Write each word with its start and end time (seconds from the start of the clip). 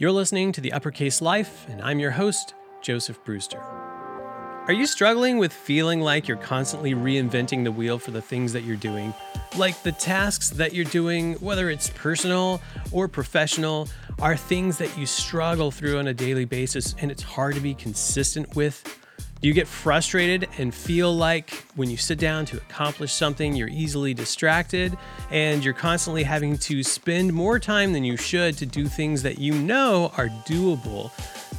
You're 0.00 0.12
listening 0.12 0.52
to 0.52 0.60
The 0.60 0.72
Uppercase 0.72 1.20
Life, 1.20 1.66
and 1.68 1.82
I'm 1.82 1.98
your 1.98 2.12
host, 2.12 2.54
Joseph 2.82 3.18
Brewster. 3.24 3.58
Are 3.58 4.72
you 4.72 4.86
struggling 4.86 5.38
with 5.38 5.52
feeling 5.52 6.00
like 6.00 6.28
you're 6.28 6.36
constantly 6.36 6.94
reinventing 6.94 7.64
the 7.64 7.72
wheel 7.72 7.98
for 7.98 8.12
the 8.12 8.22
things 8.22 8.52
that 8.52 8.62
you're 8.62 8.76
doing? 8.76 9.12
Like 9.56 9.82
the 9.82 9.90
tasks 9.90 10.50
that 10.50 10.72
you're 10.72 10.84
doing, 10.84 11.34
whether 11.40 11.68
it's 11.68 11.90
personal 11.90 12.62
or 12.92 13.08
professional, 13.08 13.88
are 14.20 14.36
things 14.36 14.78
that 14.78 14.96
you 14.96 15.04
struggle 15.04 15.72
through 15.72 15.98
on 15.98 16.06
a 16.06 16.14
daily 16.14 16.44
basis 16.44 16.94
and 17.00 17.10
it's 17.10 17.24
hard 17.24 17.56
to 17.56 17.60
be 17.60 17.74
consistent 17.74 18.54
with? 18.54 19.07
Do 19.40 19.46
you 19.46 19.54
get 19.54 19.68
frustrated 19.68 20.48
and 20.58 20.74
feel 20.74 21.14
like 21.14 21.50
when 21.76 21.88
you 21.88 21.96
sit 21.96 22.18
down 22.18 22.44
to 22.46 22.56
accomplish 22.56 23.12
something, 23.12 23.54
you're 23.54 23.68
easily 23.68 24.12
distracted 24.12 24.98
and 25.30 25.64
you're 25.64 25.74
constantly 25.74 26.24
having 26.24 26.58
to 26.58 26.82
spend 26.82 27.32
more 27.32 27.60
time 27.60 27.92
than 27.92 28.02
you 28.02 28.16
should 28.16 28.58
to 28.58 28.66
do 28.66 28.86
things 28.86 29.22
that 29.22 29.38
you 29.38 29.54
know 29.54 30.10
are 30.16 30.26
doable, 30.44 31.12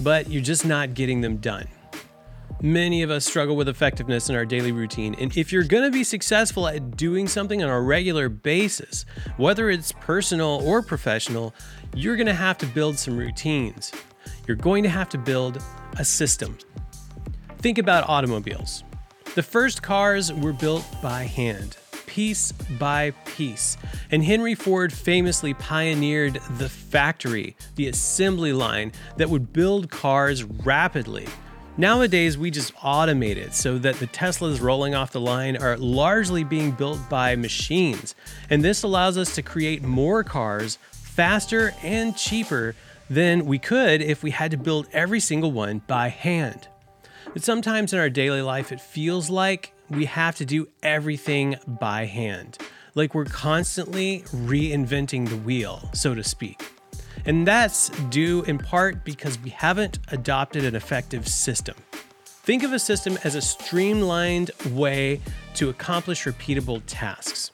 but 0.04 0.30
you're 0.30 0.44
just 0.44 0.66
not 0.66 0.94
getting 0.94 1.22
them 1.22 1.38
done? 1.38 1.70
Many 2.62 3.02
of 3.02 3.10
us 3.10 3.26
struggle 3.26 3.56
with 3.56 3.70
effectiveness 3.70 4.30
in 4.30 4.36
our 4.36 4.44
daily 4.44 4.74
routine, 4.74 5.16
and 5.18 5.36
if 5.38 5.54
you're 5.54 5.64
going 5.64 5.86
to 5.86 5.92
be 5.92 6.04
successful 6.04 6.68
at 6.68 6.98
doing 6.98 7.26
something 7.26 7.64
on 7.64 7.70
a 7.70 7.80
regular 7.80 8.28
basis, 8.28 9.06
whether 9.38 9.70
it's 9.70 9.94
personal 9.94 10.62
or 10.66 10.82
professional, 10.82 11.56
you're 11.96 12.18
going 12.18 12.28
to 12.28 12.34
have 12.34 12.58
to 12.58 12.66
build 12.66 13.00
some 13.00 13.18
routines. 13.18 13.94
You're 14.46 14.58
going 14.58 14.84
to 14.84 14.90
have 14.90 15.08
to 15.10 15.18
build 15.18 15.64
a 15.98 16.04
system. 16.04 16.58
Think 17.62 17.78
about 17.78 18.08
automobiles. 18.08 18.86
The 19.36 19.44
first 19.44 19.82
cars 19.82 20.32
were 20.32 20.54
built 20.54 20.86
by 21.02 21.24
hand, 21.24 21.76
piece 22.08 22.54
by 22.54 23.12
piece. 23.26 23.76
And 24.12 24.24
Henry 24.24 24.56
Ford 24.56 24.94
famously 24.94 25.54
pioneered 25.54 26.36
the 26.58 26.70
factory, 26.70 27.58
the 27.76 27.90
assembly 27.90 28.54
line 28.54 28.94
that 29.18 29.30
would 29.30 29.52
build 29.52 29.92
cars 29.92 30.46
rapidly. 30.46 31.28
Nowadays, 31.76 32.38
we 32.38 32.50
just 32.50 32.74
automate 32.76 33.36
it 33.36 33.54
so 33.54 33.78
that 33.78 33.96
the 33.96 34.08
Teslas 34.08 34.62
rolling 34.62 34.96
off 34.96 35.12
the 35.12 35.20
line 35.20 35.58
are 35.58 35.76
largely 35.78 36.46
being 36.46 36.72
built 36.72 37.10
by 37.10 37.36
machines. 37.36 38.16
And 38.50 38.64
this 38.64 38.84
allows 38.84 39.18
us 39.18 39.36
to 39.36 39.42
create 39.42 39.84
more 39.84 40.24
cars 40.24 40.78
faster 40.92 41.74
and 41.84 42.16
cheaper 42.16 42.74
than 43.10 43.46
we 43.46 43.60
could 43.60 44.02
if 44.02 44.24
we 44.24 44.32
had 44.32 44.52
to 44.52 44.58
build 44.58 44.88
every 44.94 45.20
single 45.20 45.52
one 45.52 45.82
by 45.88 46.08
hand. 46.08 46.70
But 47.34 47.44
sometimes 47.44 47.94
in 47.94 48.00
our 48.00 48.10
daily 48.10 48.42
life, 48.42 48.72
it 48.72 48.82
feels 48.82 49.30
like 49.30 49.74
we 49.90 50.06
have 50.06 50.36
to 50.38 50.46
do 50.46 50.68
everything 50.82 51.58
by 51.68 52.06
hand, 52.06 52.58
like 52.96 53.14
we're 53.14 53.26
constantly 53.26 54.24
reinventing 54.32 55.30
the 55.30 55.38
wheel, 55.38 55.90
so 55.94 56.16
to 56.16 56.24
speak. 56.24 56.64
And 57.26 57.48
that's 57.48 57.90
due 58.10 58.44
in 58.44 58.58
part 58.58 59.06
because 59.06 59.38
we 59.40 59.52
haven't 59.52 60.00
adopted 60.08 60.66
an 60.66 60.76
effective 60.76 61.28
system. 61.28 61.76
Think 62.26 62.64
of 62.64 62.74
a 62.74 62.80
system 62.80 63.20
as 63.24 63.36
a 63.36 63.42
streamlined 63.42 64.50
way 64.72 65.22
to 65.54 65.70
accomplish 65.70 66.24
repeatable 66.24 66.82
tasks. 66.88 67.52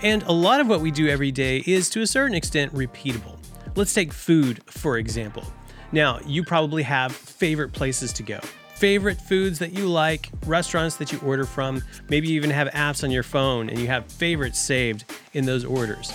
And 0.00 0.22
a 0.22 0.32
lot 0.32 0.60
of 0.60 0.68
what 0.68 0.80
we 0.80 0.90
do 0.90 1.08
every 1.08 1.32
day 1.32 1.62
is 1.66 1.90
to 1.90 2.00
a 2.00 2.06
certain 2.06 2.34
extent 2.34 2.72
repeatable. 2.72 3.38
Let's 3.76 3.92
take 3.92 4.12
food, 4.12 4.62
for 4.66 4.96
example. 4.96 5.44
Now, 5.92 6.18
you 6.24 6.44
probably 6.44 6.82
have 6.84 7.12
favorite 7.12 7.72
places 7.72 8.14
to 8.14 8.22
go 8.22 8.40
favorite 8.82 9.20
foods 9.20 9.60
that 9.60 9.72
you 9.72 9.86
like, 9.86 10.28
restaurants 10.44 10.96
that 10.96 11.12
you 11.12 11.20
order 11.20 11.44
from. 11.44 11.80
Maybe 12.08 12.26
you 12.26 12.34
even 12.34 12.50
have 12.50 12.66
apps 12.70 13.04
on 13.04 13.12
your 13.12 13.22
phone 13.22 13.70
and 13.70 13.78
you 13.78 13.86
have 13.86 14.10
favorites 14.10 14.58
saved 14.58 15.04
in 15.34 15.46
those 15.46 15.64
orders. 15.64 16.12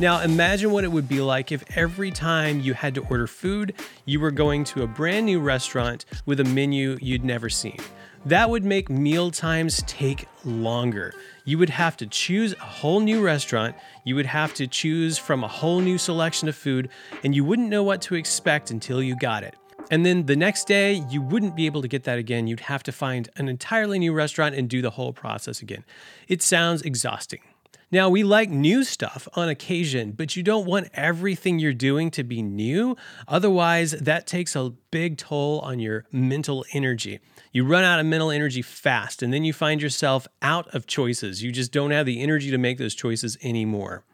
Now, 0.00 0.22
imagine 0.22 0.72
what 0.72 0.82
it 0.82 0.90
would 0.90 1.08
be 1.08 1.20
like 1.20 1.52
if 1.52 1.62
every 1.76 2.10
time 2.10 2.58
you 2.58 2.74
had 2.74 2.96
to 2.96 3.02
order 3.02 3.28
food, 3.28 3.72
you 4.04 4.18
were 4.18 4.32
going 4.32 4.64
to 4.64 4.82
a 4.82 4.86
brand 4.88 5.26
new 5.26 5.38
restaurant 5.38 6.06
with 6.26 6.40
a 6.40 6.44
menu 6.44 6.98
you'd 7.00 7.24
never 7.24 7.48
seen. 7.48 7.78
That 8.26 8.50
would 8.50 8.64
make 8.64 8.90
meal 8.90 9.30
times 9.30 9.84
take 9.86 10.26
longer. 10.44 11.14
You 11.44 11.56
would 11.58 11.70
have 11.70 11.96
to 11.98 12.06
choose 12.08 12.52
a 12.54 12.64
whole 12.64 12.98
new 12.98 13.22
restaurant, 13.24 13.76
you 14.02 14.16
would 14.16 14.26
have 14.26 14.54
to 14.54 14.66
choose 14.66 15.18
from 15.18 15.44
a 15.44 15.48
whole 15.48 15.78
new 15.78 15.98
selection 15.98 16.48
of 16.48 16.56
food, 16.56 16.88
and 17.22 17.32
you 17.32 17.44
wouldn't 17.44 17.68
know 17.68 17.84
what 17.84 18.02
to 18.02 18.16
expect 18.16 18.72
until 18.72 19.00
you 19.00 19.14
got 19.14 19.44
it. 19.44 19.54
And 19.90 20.04
then 20.04 20.26
the 20.26 20.36
next 20.36 20.66
day, 20.66 21.02
you 21.08 21.22
wouldn't 21.22 21.56
be 21.56 21.66
able 21.66 21.82
to 21.82 21.88
get 21.88 22.04
that 22.04 22.18
again. 22.18 22.46
You'd 22.46 22.60
have 22.60 22.82
to 22.84 22.92
find 22.92 23.28
an 23.36 23.48
entirely 23.48 23.98
new 23.98 24.12
restaurant 24.12 24.54
and 24.54 24.68
do 24.68 24.82
the 24.82 24.90
whole 24.90 25.12
process 25.12 25.62
again. 25.62 25.84
It 26.28 26.42
sounds 26.42 26.82
exhausting. 26.82 27.40
Now, 27.90 28.10
we 28.10 28.22
like 28.22 28.50
new 28.50 28.84
stuff 28.84 29.26
on 29.32 29.48
occasion, 29.48 30.12
but 30.12 30.36
you 30.36 30.42
don't 30.42 30.66
want 30.66 30.90
everything 30.92 31.58
you're 31.58 31.72
doing 31.72 32.10
to 32.10 32.22
be 32.22 32.42
new. 32.42 32.98
Otherwise, 33.26 33.92
that 33.92 34.26
takes 34.26 34.54
a 34.54 34.74
big 34.90 35.16
toll 35.16 35.60
on 35.60 35.78
your 35.78 36.04
mental 36.12 36.66
energy. 36.74 37.18
You 37.50 37.64
run 37.64 37.84
out 37.84 37.98
of 37.98 38.04
mental 38.04 38.30
energy 38.30 38.60
fast, 38.60 39.22
and 39.22 39.32
then 39.32 39.42
you 39.42 39.54
find 39.54 39.80
yourself 39.80 40.28
out 40.42 40.68
of 40.74 40.86
choices. 40.86 41.42
You 41.42 41.50
just 41.50 41.72
don't 41.72 41.92
have 41.92 42.04
the 42.04 42.20
energy 42.20 42.50
to 42.50 42.58
make 42.58 42.76
those 42.76 42.94
choices 42.94 43.38
anymore. 43.42 44.04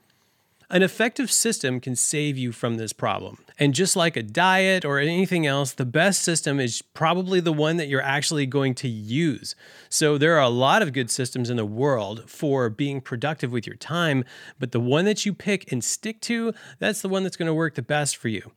An 0.70 0.82
effective 0.82 1.30
system 1.30 1.78
can 1.78 1.94
save 1.94 2.38
you 2.38 2.50
from 2.50 2.76
this 2.76 2.92
problem. 2.92 3.38
And 3.58 3.74
just 3.74 3.96
like 3.96 4.16
a 4.16 4.22
diet 4.22 4.84
or 4.84 4.98
anything 4.98 5.46
else, 5.46 5.72
the 5.72 5.84
best 5.84 6.22
system 6.22 6.58
is 6.58 6.82
probably 6.82 7.38
the 7.38 7.52
one 7.52 7.76
that 7.76 7.88
you're 7.88 8.02
actually 8.02 8.46
going 8.46 8.74
to 8.76 8.88
use. 8.88 9.54
So 9.88 10.18
there 10.18 10.34
are 10.36 10.42
a 10.42 10.48
lot 10.48 10.82
of 10.82 10.92
good 10.92 11.10
systems 11.10 11.50
in 11.50 11.56
the 11.56 11.66
world 11.66 12.28
for 12.28 12.70
being 12.70 13.00
productive 13.00 13.52
with 13.52 13.66
your 13.66 13.76
time, 13.76 14.24
but 14.58 14.72
the 14.72 14.80
one 14.80 15.04
that 15.04 15.24
you 15.24 15.34
pick 15.34 15.70
and 15.70 15.84
stick 15.84 16.20
to, 16.22 16.52
that's 16.78 17.02
the 17.02 17.08
one 17.08 17.22
that's 17.22 17.36
going 17.36 17.46
to 17.46 17.54
work 17.54 17.74
the 17.74 17.82
best 17.82 18.16
for 18.16 18.28
you. 18.28 18.52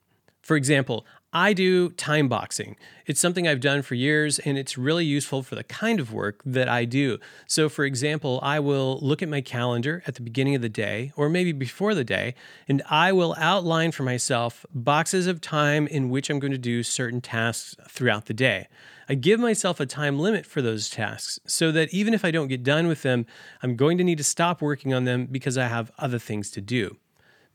For 0.47 0.55
example, 0.55 1.05
I 1.33 1.51
do 1.51 1.89
time 1.89 2.29
boxing. 2.29 2.77
It's 3.05 3.19
something 3.19 3.45
I've 3.45 3.59
done 3.59 3.81
for 3.81 3.95
years 3.95 4.39
and 4.39 4.57
it's 4.57 4.77
really 4.77 5.03
useful 5.03 5.43
for 5.43 5.55
the 5.55 5.63
kind 5.65 5.99
of 5.99 6.13
work 6.13 6.41
that 6.45 6.69
I 6.69 6.85
do. 6.85 7.17
So, 7.47 7.67
for 7.67 7.83
example, 7.83 8.39
I 8.41 8.61
will 8.61 8.97
look 9.01 9.21
at 9.21 9.27
my 9.27 9.41
calendar 9.41 10.03
at 10.07 10.15
the 10.15 10.21
beginning 10.21 10.55
of 10.55 10.61
the 10.61 10.69
day 10.69 11.11
or 11.17 11.27
maybe 11.27 11.51
before 11.51 11.93
the 11.93 12.05
day, 12.05 12.33
and 12.65 12.81
I 12.89 13.11
will 13.11 13.35
outline 13.37 13.91
for 13.91 14.03
myself 14.03 14.65
boxes 14.73 15.27
of 15.27 15.41
time 15.41 15.85
in 15.85 16.09
which 16.09 16.29
I'm 16.29 16.39
going 16.39 16.53
to 16.53 16.57
do 16.57 16.81
certain 16.81 17.19
tasks 17.19 17.75
throughout 17.89 18.27
the 18.27 18.33
day. 18.33 18.69
I 19.09 19.15
give 19.15 19.41
myself 19.41 19.81
a 19.81 19.85
time 19.85 20.17
limit 20.17 20.45
for 20.45 20.61
those 20.61 20.89
tasks 20.89 21.41
so 21.45 21.73
that 21.73 21.93
even 21.93 22.13
if 22.13 22.23
I 22.23 22.31
don't 22.31 22.47
get 22.47 22.63
done 22.63 22.87
with 22.87 23.01
them, 23.01 23.25
I'm 23.61 23.75
going 23.75 23.97
to 23.97 24.03
need 24.05 24.17
to 24.19 24.23
stop 24.23 24.61
working 24.61 24.93
on 24.93 25.03
them 25.03 25.25
because 25.25 25.57
I 25.57 25.67
have 25.67 25.91
other 25.99 26.19
things 26.19 26.49
to 26.51 26.61
do. 26.61 26.95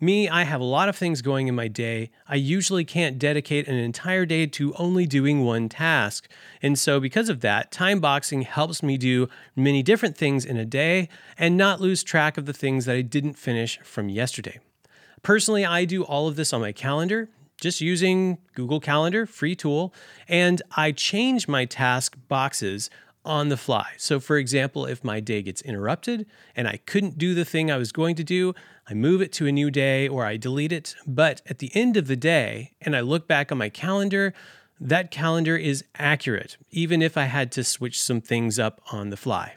Me, 0.03 0.29
I 0.29 0.43
have 0.43 0.61
a 0.61 0.65
lot 0.65 0.89
of 0.89 0.97
things 0.97 1.23
going 1.23 1.47
in 1.47 1.55
my 1.55 1.69
day. 1.69 2.11
I 2.27 2.35
usually 2.35 2.85
can't 2.85 3.21
dedicate 3.21 3.69
an 3.69 3.77
entire 3.77 4.27
day 4.27 4.47
to 4.47 4.75
only 4.75 5.07
doing 5.07 5.45
one 5.45 5.69
task. 5.69 6.29
And 6.61 6.77
so, 6.77 6.99
because 6.99 7.29
of 7.29 7.39
that, 7.43 7.71
time 7.71 8.01
boxing 8.01 8.43
helps 8.43 8.83
me 8.83 8.99
do 8.99 9.29
many 9.55 9.81
different 9.81 10.17
things 10.17 10.45
in 10.45 10.57
a 10.57 10.65
day 10.65 11.09
and 11.39 11.57
not 11.57 11.81
lose 11.81 12.03
track 12.03 12.37
of 12.37 12.47
the 12.47 12.53
things 12.53 12.87
that 12.87 12.97
I 12.97 13.03
didn't 13.03 13.35
finish 13.35 13.79
from 13.85 14.09
yesterday. 14.09 14.59
Personally, 15.23 15.65
I 15.65 15.85
do 15.85 16.03
all 16.03 16.27
of 16.27 16.35
this 16.35 16.53
on 16.53 16.61
my 16.61 16.73
calendar, 16.73 17.29
just 17.61 17.81
using 17.81 18.39
Google 18.57 18.81
Calendar, 18.81 19.25
free 19.25 19.55
tool, 19.55 19.95
and 20.27 20.63
I 20.77 20.91
change 20.91 21.47
my 21.47 21.65
task 21.65 22.17
boxes 22.27 22.91
on 23.25 23.49
the 23.49 23.57
fly. 23.57 23.93
So, 23.99 24.21
for 24.21 24.37
example, 24.37 24.87
if 24.87 25.05
my 25.05 25.21
day 25.21 25.43
gets 25.43 25.63
interrupted 25.63 26.27
and 26.57 26.67
I 26.67 26.79
couldn't 26.87 27.19
do 27.19 27.35
the 27.35 27.45
thing 27.45 27.71
I 27.71 27.77
was 27.77 27.93
going 27.93 28.17
to 28.17 28.25
do, 28.25 28.55
I 28.89 28.95
move 28.95 29.23
it 29.23 29.33
to 29.35 29.47
a 29.47 29.53
new 29.53 29.71
day 29.71 30.09
or 30.09 30.25
I 30.25 30.37
delete 30.37 30.73
it. 30.73 30.95
But 31.07 31.43
at 31.47 31.59
the 31.59 31.71
end 31.75 31.97
of 31.97 32.09
the 32.09 32.17
day, 32.17 32.73
and 32.81 32.97
I 32.97 33.01
look 33.01 33.29
back 33.29 33.53
on 33.53 33.59
my 33.59 33.69
calendar, 33.69 34.35
that 34.81 35.11
calendar 35.11 35.57
is 35.57 35.85
accurate, 35.97 36.57
even 36.71 37.03
if 37.03 37.17
I 37.17 37.25
had 37.25 37.53
to 37.53 37.65
switch 37.65 38.01
some 38.01 38.21
things 38.21 38.59
up 38.59 38.81
on 38.91 39.11
the 39.11 39.17
fly. 39.17 39.55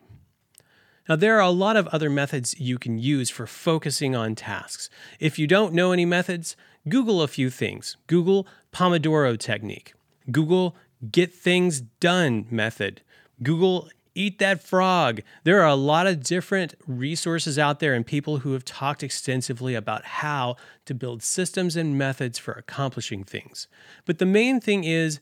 Now, 1.09 1.16
there 1.16 1.36
are 1.36 1.42
a 1.42 1.52
lot 1.52 1.78
of 1.78 1.88
other 1.88 2.09
methods 2.09 2.59
you 2.59 2.80
can 2.80 2.98
use 2.98 3.30
for 3.30 3.46
focusing 3.46 4.16
on 4.16 4.34
tasks. 4.36 4.90
If 5.20 5.38
you 5.38 5.46
don't 5.46 5.74
know 5.74 5.92
any 5.92 6.06
methods, 6.06 6.56
Google 6.90 7.22
a 7.22 7.28
few 7.28 7.50
things. 7.50 7.98
Google 8.08 8.48
Pomodoro 8.72 9.38
technique. 9.38 9.94
Google 10.31 10.75
Get 11.12 11.34
Things 11.34 11.81
Done 11.81 12.48
method. 12.50 13.01
Google 13.44 13.90
Eat 14.14 14.40
That 14.40 14.64
Frog. 14.64 15.22
There 15.44 15.62
are 15.62 15.68
a 15.68 15.76
lot 15.76 16.08
of 16.08 16.24
different 16.24 16.76
resources 16.88 17.60
out 17.60 17.80
there 17.80 17.94
and 17.94 18.06
people 18.06 18.38
who 18.38 18.54
have 18.54 18.64
talked 18.64 19.04
extensively 19.04 19.76
about 19.76 20.06
how 20.06 20.56
to 20.86 20.94
build 20.94 21.22
systems 21.22 21.76
and 21.76 21.98
methods 21.98 22.40
for 22.40 22.54
accomplishing 22.54 23.24
things. 23.24 23.68
But 24.06 24.20
the 24.20 24.26
main 24.26 24.62
thing 24.62 24.86
is 24.86 25.20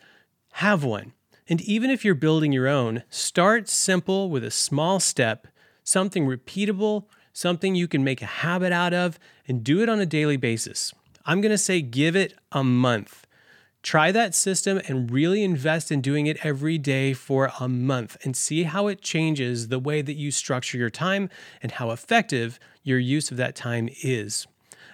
have 0.53 0.83
one. 0.83 1.13
And 1.49 1.59
even 1.61 1.89
if 1.89 2.05
you're 2.05 2.15
building 2.15 2.51
your 2.51 2.67
own, 2.67 3.03
start 3.09 3.67
simple 3.67 4.29
with 4.29 4.43
a 4.43 4.51
small 4.51 4.99
step, 4.99 5.47
something 5.83 6.25
repeatable, 6.25 7.05
something 7.33 7.75
you 7.75 7.87
can 7.87 8.03
make 8.03 8.21
a 8.21 8.27
habit 8.27 8.71
out 8.71 8.93
of, 8.93 9.19
and 9.47 9.63
do 9.63 9.81
it 9.81 9.89
on 9.89 9.99
a 9.99 10.05
daily 10.05 10.37
basis. 10.37 10.93
I'm 11.25 11.41
to 11.41 11.57
say 11.57 11.81
give 11.81 12.15
it 12.15 12.35
a 12.51 12.63
month. 12.63 13.25
Try 13.83 14.13
that 14.13 14.33
system 14.33 14.79
and 14.87 15.11
really 15.11 15.43
invest 15.43 15.91
in 15.91 15.99
doing 15.99 16.25
it 16.25 16.37
every 16.41 16.77
day 16.77 17.13
for 17.13 17.51
a 17.59 17.67
month 17.67 18.15
and 18.23 18.33
see 18.33 18.63
how 18.63 18.87
it 18.87 19.01
changes 19.01 19.67
the 19.67 19.77
way 19.77 20.01
that 20.01 20.13
you 20.13 20.31
structure 20.31 20.77
your 20.77 20.89
time 20.89 21.29
and 21.61 21.73
how 21.73 21.91
effective 21.91 22.59
your 22.81 22.97
use 22.97 23.29
of 23.29 23.35
that 23.35 23.57
time 23.57 23.89
is. 24.01 24.47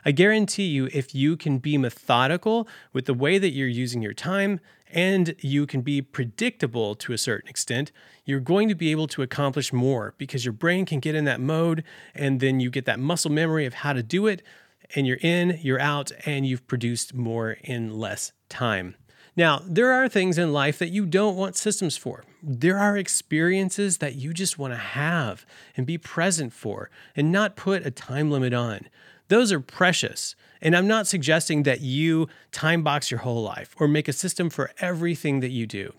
I 0.04 0.12
guarantee 0.12 0.66
you, 0.66 0.90
if 0.92 1.14
you 1.14 1.38
can 1.38 1.60
be 1.60 1.78
methodical 1.78 2.68
with 2.92 3.06
the 3.06 3.14
way 3.14 3.38
that 3.38 3.52
you're 3.52 3.68
using 3.68 4.02
your 4.02 4.14
time 4.14 4.60
and 4.92 5.36
you 5.40 5.68
can 5.68 5.82
be 5.82 6.02
predictable 6.02 6.96
to 6.96 7.14
a 7.14 7.18
certain 7.18 7.48
extent, 7.48 7.92
you're 8.26 8.40
going 8.40 8.70
to 8.70 8.76
be 8.76 8.90
able 8.90 9.08
to 9.10 9.22
accomplish 9.22 9.72
more 9.72 10.16
because 10.18 10.46
your 10.46 10.54
brain 10.54 10.88
can 10.88 11.00
get 11.00 11.14
in 11.14 11.26
that 11.26 11.40
mode 11.40 11.84
and 12.16 12.40
then 12.40 12.60
you 12.60 12.72
get 12.72 12.86
that 12.86 13.00
muscle 13.00 13.30
memory 13.30 13.68
of 13.68 13.76
how 13.76 13.94
to 13.94 14.02
do 14.02 14.26
it. 14.26 14.42
And 14.96 15.06
you're 15.06 15.18
in, 15.22 15.60
you're 15.62 15.80
out, 15.80 16.12
and 16.26 16.46
you've 16.46 16.68
produced 16.68 17.14
more 17.14 17.58
in 17.64 17.98
less 17.98 18.32
time. 18.50 18.96
Now, 19.36 19.62
there 19.66 19.94
are 19.94 20.10
things 20.10 20.38
in 20.38 20.52
life 20.52 20.80
that 20.80 20.90
you 20.90 21.06
don't 21.06 21.38
want 21.38 21.56
systems 21.56 21.96
for. 21.96 22.26
There 22.44 22.78
are 22.78 22.98
experiences 22.98 24.00
that 24.00 24.16
you 24.16 24.34
just 24.34 24.58
want 24.58 24.74
to 24.74 24.78
have 24.78 25.46
and 25.78 25.86
be 25.86 25.98
present 25.98 26.52
for 26.52 26.90
and 27.16 27.32
not 27.32 27.56
put 27.56 27.86
a 27.86 27.92
time 27.92 28.32
limit 28.32 28.54
on. 28.54 28.90
Those 29.30 29.52
are 29.52 29.60
precious. 29.60 30.36
And 30.62 30.76
I'm 30.76 30.88
not 30.88 31.08
suggesting 31.08 31.64
that 31.64 31.82
you 31.82 32.28
time 32.52 32.84
box 32.84 33.12
your 33.12 33.22
whole 33.22 33.42
life 33.44 33.76
or 33.80 33.88
make 33.88 34.08
a 34.08 34.14
system 34.14 34.50
for 34.50 34.72
everything 34.80 35.40
that 35.40 35.52
you 35.52 35.66
do. 35.66 35.94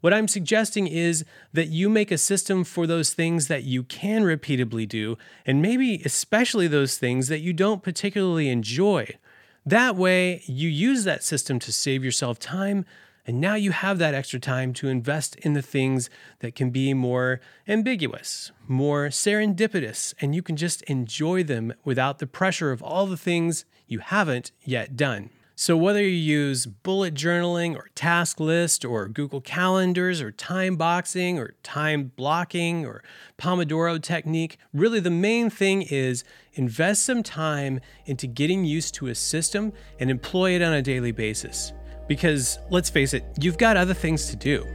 What 0.00 0.12
I'm 0.12 0.28
suggesting 0.28 0.86
is 0.86 1.24
that 1.52 1.68
you 1.68 1.88
make 1.88 2.10
a 2.10 2.18
system 2.18 2.64
for 2.64 2.86
those 2.86 3.14
things 3.14 3.48
that 3.48 3.64
you 3.64 3.82
can 3.82 4.22
repeatably 4.22 4.88
do, 4.88 5.16
and 5.44 5.62
maybe 5.62 6.02
especially 6.04 6.68
those 6.68 6.98
things 6.98 7.28
that 7.28 7.40
you 7.40 7.52
don't 7.52 7.82
particularly 7.82 8.48
enjoy. 8.48 9.16
That 9.64 9.96
way, 9.96 10.42
you 10.46 10.68
use 10.68 11.04
that 11.04 11.24
system 11.24 11.58
to 11.60 11.72
save 11.72 12.04
yourself 12.04 12.38
time, 12.38 12.84
and 13.26 13.40
now 13.40 13.56
you 13.56 13.72
have 13.72 13.98
that 13.98 14.14
extra 14.14 14.38
time 14.38 14.72
to 14.74 14.88
invest 14.88 15.34
in 15.36 15.54
the 15.54 15.62
things 15.62 16.08
that 16.38 16.54
can 16.54 16.70
be 16.70 16.94
more 16.94 17.40
ambiguous, 17.66 18.52
more 18.68 19.08
serendipitous, 19.08 20.14
and 20.20 20.34
you 20.34 20.42
can 20.42 20.56
just 20.56 20.82
enjoy 20.82 21.42
them 21.42 21.74
without 21.84 22.20
the 22.20 22.26
pressure 22.28 22.70
of 22.70 22.82
all 22.82 23.06
the 23.06 23.16
things 23.16 23.64
you 23.88 23.98
haven't 23.98 24.52
yet 24.62 24.96
done. 24.96 25.30
So, 25.58 25.74
whether 25.74 26.02
you 26.02 26.10
use 26.10 26.66
bullet 26.66 27.14
journaling 27.14 27.76
or 27.76 27.88
task 27.94 28.40
list 28.40 28.84
or 28.84 29.08
Google 29.08 29.40
Calendars 29.40 30.20
or 30.20 30.30
time 30.30 30.76
boxing 30.76 31.38
or 31.38 31.54
time 31.62 32.12
blocking 32.14 32.84
or 32.84 33.02
Pomodoro 33.38 33.98
technique, 34.02 34.58
really 34.74 35.00
the 35.00 35.08
main 35.08 35.48
thing 35.48 35.80
is 35.80 36.24
invest 36.52 37.04
some 37.04 37.22
time 37.22 37.80
into 38.04 38.26
getting 38.26 38.66
used 38.66 38.94
to 38.96 39.06
a 39.06 39.14
system 39.14 39.72
and 39.98 40.10
employ 40.10 40.50
it 40.50 40.60
on 40.60 40.74
a 40.74 40.82
daily 40.82 41.10
basis. 41.10 41.72
Because 42.06 42.58
let's 42.70 42.90
face 42.90 43.14
it, 43.14 43.24
you've 43.40 43.56
got 43.56 43.78
other 43.78 43.94
things 43.94 44.26
to 44.26 44.36
do. 44.36 44.66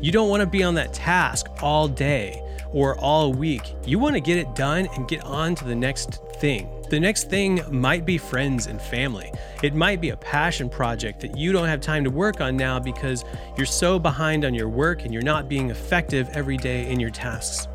You 0.00 0.12
don't 0.12 0.30
want 0.30 0.40
to 0.40 0.46
be 0.46 0.62
on 0.62 0.74
that 0.76 0.94
task 0.94 1.46
all 1.60 1.88
day 1.88 2.40
or 2.70 2.98
all 2.98 3.34
week. 3.34 3.74
You 3.84 3.98
want 3.98 4.14
to 4.14 4.20
get 4.20 4.38
it 4.38 4.54
done 4.54 4.88
and 4.94 5.06
get 5.06 5.24
on 5.24 5.54
to 5.56 5.66
the 5.66 5.74
next 5.74 6.20
thing. 6.36 6.70
The 6.92 7.00
next 7.00 7.30
thing 7.30 7.62
might 7.70 8.04
be 8.04 8.18
friends 8.18 8.66
and 8.66 8.78
family. 8.78 9.32
It 9.62 9.74
might 9.74 10.02
be 10.02 10.10
a 10.10 10.16
passion 10.18 10.68
project 10.68 11.20
that 11.20 11.38
you 11.38 11.50
don't 11.50 11.66
have 11.66 11.80
time 11.80 12.04
to 12.04 12.10
work 12.10 12.42
on 12.42 12.54
now 12.54 12.78
because 12.78 13.24
you're 13.56 13.64
so 13.64 13.98
behind 13.98 14.44
on 14.44 14.52
your 14.52 14.68
work 14.68 15.06
and 15.06 15.10
you're 15.10 15.22
not 15.22 15.48
being 15.48 15.70
effective 15.70 16.28
every 16.34 16.58
day 16.58 16.92
in 16.92 17.00
your 17.00 17.08
tasks. 17.08 17.66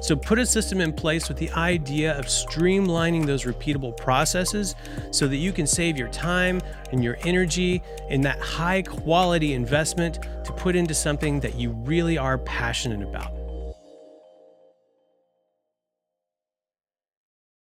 So, 0.00 0.16
put 0.16 0.38
a 0.38 0.46
system 0.46 0.80
in 0.80 0.94
place 0.94 1.28
with 1.28 1.36
the 1.36 1.50
idea 1.50 2.18
of 2.18 2.28
streamlining 2.28 3.26
those 3.26 3.44
repeatable 3.44 3.94
processes 3.94 4.74
so 5.10 5.28
that 5.28 5.36
you 5.36 5.52
can 5.52 5.66
save 5.66 5.98
your 5.98 6.08
time 6.08 6.62
and 6.92 7.04
your 7.04 7.18
energy 7.26 7.82
in 8.08 8.22
that 8.22 8.40
high 8.40 8.80
quality 8.80 9.52
investment 9.52 10.20
to 10.44 10.52
put 10.54 10.76
into 10.76 10.94
something 10.94 11.40
that 11.40 11.56
you 11.56 11.72
really 11.72 12.16
are 12.16 12.38
passionate 12.38 13.06
about. 13.06 13.35